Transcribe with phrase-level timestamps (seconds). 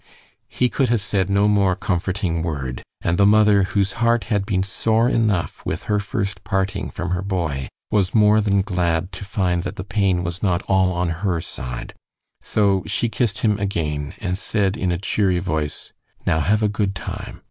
[0.49, 4.63] He could have said no more comforting word, and the mother, whose heart had been
[4.63, 9.61] sore enough with her first parting from her boy, was more than glad to find
[9.61, 11.93] that the pain was not all on her side;
[12.41, 15.93] so she kissed him again, and said, in a cheery voice:
[16.25, 17.39] "Now have a good time.